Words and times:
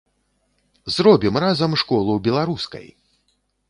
Зробім 0.95 1.39
разам 1.45 1.79
школу 1.85 2.19
беларускай! 2.31 2.87